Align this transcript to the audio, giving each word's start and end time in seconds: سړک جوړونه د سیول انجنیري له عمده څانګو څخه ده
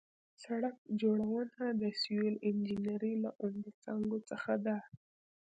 سړک 0.43 0.77
جوړونه 1.01 1.63
د 1.81 1.83
سیول 2.01 2.33
انجنیري 2.49 3.13
له 3.23 3.29
عمده 3.41 3.71
څانګو 3.83 4.17
څخه 4.29 4.53
ده 4.65 4.77